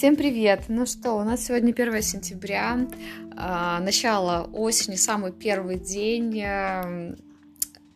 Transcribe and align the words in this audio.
Всем 0.00 0.16
привет! 0.16 0.62
Ну 0.68 0.86
что, 0.86 1.12
у 1.12 1.24
нас 1.24 1.44
сегодня 1.44 1.72
1 1.72 2.00
сентября, 2.00 2.88
а, 3.36 3.80
начало 3.80 4.48
осени, 4.50 4.94
самый 4.96 5.30
первый 5.30 5.78
день 5.78 6.40
эм, 6.40 7.18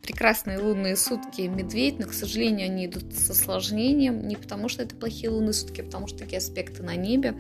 прекрасные 0.05 0.59
лунные 0.59 0.97
сутки 0.97 1.43
медведь, 1.43 1.99
но, 1.99 2.07
к 2.07 2.13
сожалению, 2.13 2.67
они 2.67 2.87
идут 2.87 3.15
с 3.15 3.31
осложнением, 3.31 4.29
не 4.29 4.37
потому 4.37 4.69
что 4.69 4.83
это 4.83 4.95
плохие 4.95 5.31
лунные 5.31 5.55
сутки, 5.55 5.81
а 5.81 5.85
потому 5.85 6.07
что 6.07 6.19
такие 6.19 6.39
аспекты 6.39 6.83
на 6.83 6.95
небе. 6.95 7.35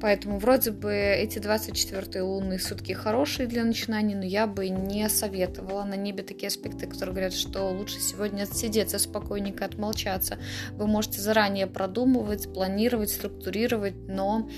Поэтому 0.00 0.38
вроде 0.38 0.72
бы 0.72 0.92
эти 0.92 1.38
24 1.38 2.22
лунные 2.22 2.58
сутки 2.58 2.92
хорошие 2.92 3.46
для 3.46 3.64
начинаний, 3.64 4.16
но 4.16 4.24
я 4.24 4.46
бы 4.46 4.68
не 4.68 5.08
советовала. 5.08 5.84
На 5.84 5.94
небе 5.94 6.24
такие 6.24 6.48
аспекты, 6.48 6.86
которые 6.86 7.14
говорят, 7.14 7.34
что 7.34 7.70
лучше 7.70 8.00
сегодня 8.00 8.42
отсидеться 8.42 8.98
спокойненько, 8.98 9.64
отмолчаться. 9.64 10.38
Вы 10.72 10.88
можете 10.88 11.20
заранее 11.20 11.68
продумывать, 11.68 12.52
планировать, 12.52 13.10
структурировать, 13.10 13.94
но 14.08 14.48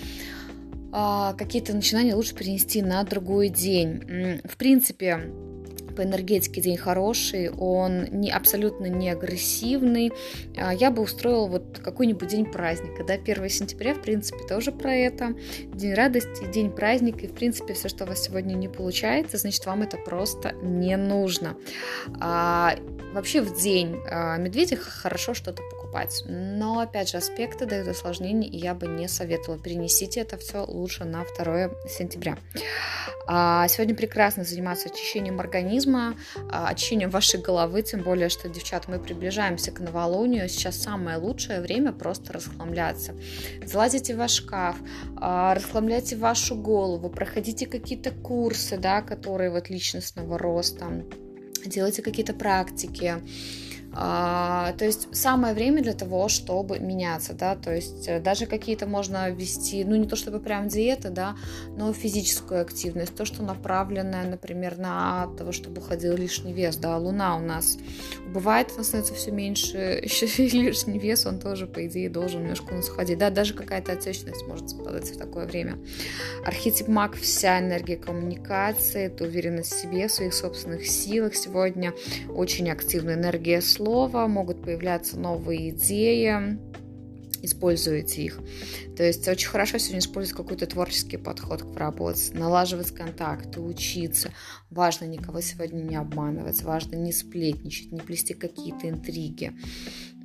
а, 0.92 1.34
какие-то 1.34 1.75
начинания 1.75 2.15
лучше 2.15 2.34
перенести 2.34 2.81
на 2.81 3.03
другой 3.05 3.51
день. 3.51 4.41
В 4.45 4.56
принципе, 4.56 5.31
по 5.95 6.03
энергетике 6.03 6.61
день 6.61 6.77
хороший, 6.77 7.51
он 7.51 8.05
не, 8.11 8.30
абсолютно 8.30 8.87
не 8.87 9.11
агрессивный. 9.11 10.12
А, 10.57 10.73
я 10.75 10.91
бы 10.91 11.03
устроила 11.03 11.47
вот 11.47 11.79
какой-нибудь 11.83 12.29
день 12.29 12.47
праздника, 12.47 13.05
да, 13.05 13.15
1 13.15 13.48
сентября, 13.48 13.95
в 13.95 14.03
принципе, 14.03 14.45
тоже 14.48 14.73
про 14.73 14.95
это. 14.95 15.34
День 15.73 15.95
радости, 15.95 16.45
день 16.53 16.70
праздника, 16.70 17.20
и, 17.20 17.27
в 17.27 17.34
принципе, 17.34 17.75
все, 17.75 17.89
что 17.89 18.05
у 18.05 18.07
вас 18.07 18.25
сегодня 18.25 18.55
не 18.55 18.69
получается, 18.69 19.39
значит, 19.39 19.65
вам 19.67 19.83
это 19.83 19.97
просто 19.97 20.53
не 20.62 20.97
нужно. 20.97 21.57
А, 22.20 22.77
вообще 23.12 23.41
в 23.41 23.61
день 23.61 23.97
а, 24.11 24.37
медведя 24.37 24.77
хорошо 24.77 25.34
что-то 25.34 25.62
покупать, 25.95 26.25
но, 26.27 26.80
опять 26.80 27.11
же, 27.11 27.19
аспекты 27.19 27.66
дают 27.66 27.89
осложнения, 27.89 28.48
и 28.48 28.56
я 28.56 28.75
бы 28.75 28.87
не 28.87 29.09
советовала. 29.09 29.59
Перенесите 29.59 30.20
это 30.20 30.37
все 30.37 30.64
лучше 30.64 31.05
на 31.05 31.25
2 31.25 31.70
сентября. 31.89 32.37
А, 33.27 33.67
сегодня 33.69 33.95
прекрасно 33.95 34.45
заниматься 34.45 34.89
очищением 34.89 35.41
организма, 35.41 36.15
а, 36.50 36.69
очищением 36.69 37.11
вашей 37.11 37.41
головы, 37.41 37.83
тем 37.83 38.03
более, 38.03 38.28
что, 38.28 38.48
девчат, 38.48 38.89
мы 38.89 38.98
приближаемся 38.98 39.70
к 39.70 39.81
новолунию. 39.81 40.48
Сейчас 40.48 40.77
самое 40.77 41.17
лучшее 41.17 41.61
время 41.61 41.92
просто 41.92 42.33
расхламляться. 42.33 43.15
Залазите 43.65 44.15
в 44.15 44.19
ваш 44.19 44.33
шкаф, 44.33 44.77
а, 45.17 45.55
расхламляйте 45.55 46.17
вашу 46.17 46.56
голову, 46.56 47.09
проходите 47.09 47.67
какие-то 47.67 48.11
курсы, 48.11 48.77
да, 48.77 49.00
которые 49.00 49.50
вот 49.50 49.70
личностного 49.70 50.39
роста, 50.39 51.05
делайте 51.65 52.03
какие-то 52.03 52.34
практики, 52.34 53.15
а, 53.97 54.73
то 54.73 54.84
есть 54.84 55.14
самое 55.14 55.55
время 55.55 55.83
для 55.83 55.92
того, 55.92 56.28
чтобы 56.28 56.81
меняться, 56.81 57.33
да, 57.33 57.55
то 57.55 57.73
есть 57.73 58.09
э, 58.09 58.20
даже 58.20 58.47
какие-то 58.47 58.87
можно 58.87 59.31
ввести, 59.31 59.84
ну 59.84 59.95
не 59.95 60.09
то 60.09 60.17
чтобы 60.17 60.41
прям 60.41 60.67
диета, 60.67 61.11
да, 61.11 61.37
но 61.77 61.92
физическую 61.92 62.62
активность, 62.62 63.15
то, 63.15 63.25
что 63.25 63.45
направленное, 63.45 64.28
например, 64.28 64.78
на 64.78 65.28
того, 65.39 65.53
чтобы 65.53 65.81
уходил 65.81 66.17
лишний 66.17 66.53
вес, 66.53 66.77
да, 66.77 66.98
луна 66.98 67.37
у 67.37 67.41
нас 67.41 67.78
бывает, 68.27 68.72
она 68.75 68.83
становится 68.83 69.15
все 69.15 69.31
меньше, 69.31 69.77
еще 70.03 70.27
и 70.27 70.48
лишний 70.48 70.98
вес, 70.98 71.25
он 71.25 71.39
тоже, 71.39 71.69
по 71.69 71.87
идее, 71.87 72.11
должен 72.11 72.42
немножко 72.42 72.72
у 72.72 72.77
нас 72.77 72.89
уходить, 72.89 73.19
да, 73.19 73.31
даже 73.31 73.55
какая-то 73.55 73.92
отечность 73.92 74.45
может 74.48 74.70
складываться 74.70 75.15
в 75.15 75.19
такое 75.19 75.47
время. 75.47 75.78
Архетип 76.45 76.89
маг, 76.89 77.15
вся 77.15 77.61
энергия 77.61 77.97
коммуникации, 77.97 79.05
это 79.05 79.22
уверенность 79.22 79.72
в 79.72 79.81
себе, 79.81 80.09
в 80.09 80.12
своих 80.12 80.34
собственных 80.34 80.84
силах, 80.84 81.37
сегодня 81.37 81.95
очень 82.28 82.69
активная 82.70 83.15
энергия 83.15 83.61
слова, 83.61 83.84
слова, 83.85 84.27
могут 84.29 84.63
появляться 84.63 85.19
новые 85.19 85.71
идеи, 85.71 86.59
используете 87.43 88.23
их. 88.23 88.41
То 88.97 89.05
есть 89.05 89.29
очень 89.29 89.49
хорошо 89.49 89.77
сегодня 89.77 89.99
использовать 89.99 90.37
какой-то 90.37 90.67
творческий 90.67 91.19
подход 91.19 91.63
к 91.63 91.77
работе, 91.77 92.33
налаживать 92.33 92.93
контакты, 92.93 93.61
учиться. 93.61 94.31
Важно 94.71 95.05
никого 95.05 95.43
сегодня 95.43 95.83
не 95.83 95.97
обманывать, 95.97 96.62
важно 96.62 96.97
не 96.97 97.12
сплетничать, 97.12 97.93
не 97.93 98.00
плести 98.00 98.33
какие-то 98.33 98.89
интриги. 98.89 99.53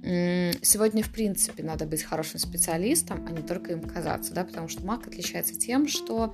Сегодня, 0.09 1.03
в 1.03 1.11
принципе, 1.11 1.61
надо 1.61 1.85
быть 1.85 2.01
хорошим 2.01 2.39
специалистом, 2.39 3.27
а 3.27 3.31
не 3.31 3.43
только 3.43 3.73
им 3.73 3.81
казаться, 3.81 4.33
да, 4.33 4.43
потому 4.43 4.67
что 4.67 4.83
маг 4.83 5.05
отличается 5.05 5.53
тем, 5.53 5.87
что 5.87 6.33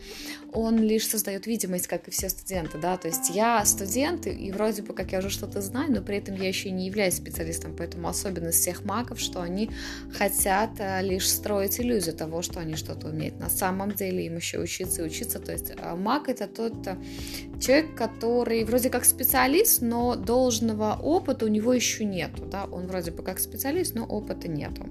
он 0.54 0.78
лишь 0.78 1.06
создает 1.06 1.46
видимость, 1.46 1.88
как 1.88 2.08
и 2.08 2.12
все 2.12 2.30
студенты, 2.30 2.78
да, 2.78 2.96
то 2.96 3.10
есть 3.10 3.32
я 3.32 3.66
студент, 3.66 4.28
и 4.28 4.50
вроде 4.54 4.82
бы 4.82 4.94
как 4.94 5.12
я 5.12 5.20
уже 5.20 5.30
что-то 5.30 5.60
знаю, 5.60 5.92
но 5.92 6.02
при 6.02 6.16
этом 6.18 6.36
я 6.36 6.48
еще 6.48 6.72
не 6.72 6.86
являюсь 6.86 7.16
специалистом, 7.16 7.76
поэтому 7.76 8.08
особенность 8.08 8.60
всех 8.60 8.86
магов, 8.86 9.20
что 9.20 9.42
они 9.42 9.70
хотят 10.14 10.72
э, 10.80 11.02
лишь 11.02 11.30
строить 11.30 11.78
иллюзию 11.78 12.16
того, 12.16 12.42
что 12.44 12.62
они 12.62 12.76
что-то 12.76 13.10
умеют. 13.10 13.40
На 13.42 13.50
самом 13.50 13.92
деле 13.92 14.26
им 14.26 14.38
еще 14.38 14.60
учиться 14.60 15.02
и 15.02 15.06
учиться, 15.06 15.40
то 15.40 15.52
есть 15.52 15.74
э, 15.76 15.96
маг 15.96 16.30
это 16.30 16.48
тот 16.48 16.88
э, 16.88 16.96
человек, 17.60 17.94
который 17.96 18.64
вроде 18.64 18.90
как 18.90 19.04
специалист, 19.04 19.82
но 19.82 20.16
должного 20.16 20.98
опыта 21.02 21.44
у 21.44 21.50
него 21.50 21.74
еще 21.74 22.06
нету, 22.06 22.46
да, 22.46 22.64
он 22.64 22.88
вроде 22.88 23.12
бы 23.12 23.22
как 23.22 23.40
специалист, 23.40 23.65
специалист, 23.66 23.96
но 23.96 24.06
опыта 24.06 24.48
нету. 24.48 24.88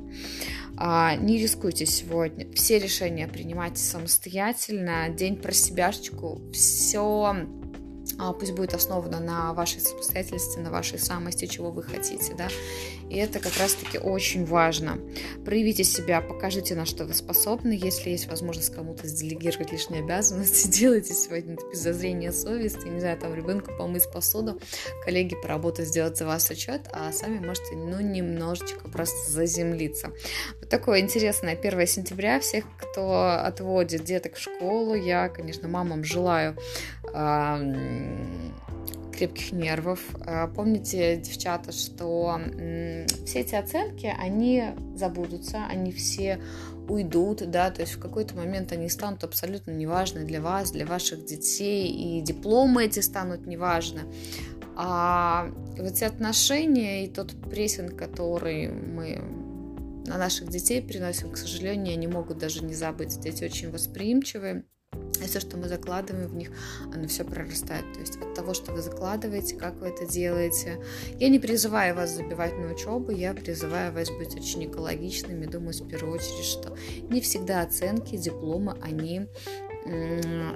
А, 0.76 1.14
не 1.14 1.38
рискуйте 1.38 1.86
сегодня. 1.86 2.52
Все 2.54 2.78
решения 2.78 3.28
принимайте 3.28 3.78
самостоятельно. 3.78 5.08
День 5.10 5.36
про 5.36 5.52
себяшечку. 5.52 6.40
Все 6.52 7.36
пусть 8.32 8.52
будет 8.52 8.74
основано 8.74 9.20
на 9.20 9.52
вашей 9.52 9.80
самостоятельности, 9.80 10.58
на 10.58 10.70
вашей 10.70 10.98
самости, 10.98 11.46
чего 11.46 11.70
вы 11.70 11.82
хотите, 11.82 12.34
да, 12.34 12.48
и 13.10 13.16
это 13.16 13.38
как 13.38 13.56
раз-таки 13.58 13.98
очень 13.98 14.44
важно. 14.44 14.98
Проявите 15.44 15.84
себя, 15.84 16.20
покажите, 16.20 16.74
на 16.74 16.86
что 16.86 17.04
вы 17.04 17.14
способны, 17.14 17.72
если 17.72 18.10
есть 18.10 18.28
возможность 18.28 18.74
кому-то 18.74 19.06
сделегировать 19.06 19.72
лишние 19.72 20.02
обязанности, 20.02 20.68
делайте 20.70 21.14
сегодня 21.14 21.56
без 21.70 21.78
зазрения 21.78 22.32
совести, 22.32 22.86
не 22.88 23.00
знаю, 23.00 23.18
там 23.18 23.34
ребенку 23.34 23.70
помыть 23.76 24.10
посуду, 24.12 24.60
коллеги 25.04 25.36
поработать, 25.40 25.88
сделать 25.88 26.16
за 26.16 26.26
вас 26.26 26.50
отчет, 26.50 26.82
а 26.92 27.12
сами 27.12 27.44
можете, 27.44 27.76
ну, 27.76 28.00
немножечко 28.00 28.88
просто 28.88 29.30
заземлиться. 29.30 30.12
Вот 30.60 30.68
такое 30.68 31.00
интересное 31.00 31.56
1 31.56 31.86
сентября, 31.86 32.40
всех, 32.40 32.64
кто 32.78 33.38
отводит 33.44 34.04
деток 34.04 34.34
в 34.34 34.40
школу, 34.40 34.94
я, 34.94 35.28
конечно, 35.28 35.68
мамам 35.68 36.04
желаю 36.04 36.56
крепких 39.12 39.52
нервов. 39.52 40.00
А, 40.26 40.48
помните, 40.48 41.16
девчата, 41.16 41.72
что 41.72 42.40
все 43.26 43.40
эти 43.40 43.54
оценки, 43.54 44.12
они 44.18 44.70
забудутся, 44.96 45.64
они 45.68 45.92
все 45.92 46.40
уйдут, 46.88 47.48
да, 47.50 47.70
то 47.70 47.82
есть 47.82 47.94
в 47.94 47.98
какой-то 47.98 48.34
момент 48.34 48.72
они 48.72 48.88
станут 48.88 49.24
абсолютно 49.24 49.70
неважны 49.70 50.24
для 50.24 50.40
вас, 50.40 50.70
для 50.70 50.84
ваших 50.84 51.24
детей, 51.24 51.88
и 51.88 52.20
дипломы 52.20 52.84
эти 52.84 53.00
станут 53.00 53.46
неважны. 53.46 54.02
А 54.76 55.48
вот 55.78 55.92
эти 55.92 56.04
отношения 56.04 57.04
и 57.06 57.08
тот 57.08 57.32
прессинг, 57.48 57.96
который 57.96 58.68
мы 58.68 59.22
на 60.06 60.18
наших 60.18 60.48
детей 60.48 60.82
приносим, 60.82 61.30
к 61.30 61.36
сожалению, 61.38 61.94
они 61.94 62.06
могут 62.06 62.38
даже 62.38 62.62
не 62.62 62.74
забыть. 62.74 63.18
Дети 63.20 63.44
очень 63.44 63.70
восприимчивые, 63.70 64.64
и 65.24 65.26
все, 65.26 65.40
что 65.40 65.56
мы 65.56 65.68
закладываем 65.68 66.28
в 66.28 66.34
них, 66.34 66.50
оно 66.92 67.08
все 67.08 67.24
прорастает. 67.24 67.84
То 67.94 68.00
есть 68.00 68.16
от 68.16 68.34
того, 68.34 68.54
что 68.54 68.72
вы 68.72 68.82
закладываете, 68.82 69.56
как 69.56 69.74
вы 69.80 69.88
это 69.88 70.06
делаете. 70.06 70.78
Я 71.18 71.28
не 71.28 71.38
призываю 71.38 71.94
вас 71.94 72.10
забивать 72.10 72.56
на 72.58 72.72
учебу, 72.72 73.10
я 73.10 73.34
призываю 73.34 73.92
вас 73.92 74.10
быть 74.10 74.34
очень 74.36 74.66
экологичными. 74.66 75.46
Думаю, 75.46 75.72
в 75.72 75.88
первую 75.88 76.14
очередь, 76.14 76.44
что 76.44 76.76
не 77.08 77.20
всегда 77.20 77.62
оценки, 77.62 78.16
дипломы, 78.16 78.76
они 78.80 79.26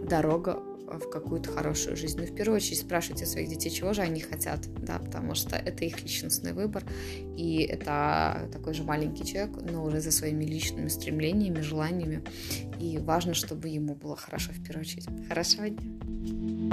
дорога 0.03 0.63
в 0.91 1.11
какую-то 1.11 1.51
хорошую 1.51 1.97
жизнь. 1.97 2.19
Но 2.19 2.27
в 2.27 2.35
первую 2.35 2.57
очередь 2.57 2.81
спрашивайте 2.81 3.27
своих 3.27 3.49
детей, 3.49 3.71
чего 3.71 3.93
же 3.93 4.03
они 4.03 4.21
хотят, 4.21 4.61
да, 4.83 4.99
потому 4.99 5.35
что 5.35 5.57
это 5.57 5.85
их 5.85 6.03
личностный 6.03 6.53
выбор, 6.53 6.85
и 7.37 7.63
это 7.63 8.49
такой 8.53 8.75
же 8.75 8.83
маленький 8.83 9.25
человек, 9.25 9.57
но 9.71 9.85
уже 9.85 10.01
за 10.01 10.11
своими 10.11 10.45
личными 10.45 10.89
стремлениями, 10.89 11.61
желаниями, 11.61 12.23
и 12.81 12.99
важно, 12.99 13.35
чтобы 13.35 13.69
ему 13.69 13.95
было 13.95 14.17
хорошо 14.17 14.53
в 14.53 14.63
первую 14.63 14.83
очередь. 14.83 15.07
Хорошего 15.29 15.69
дня! 15.69 16.68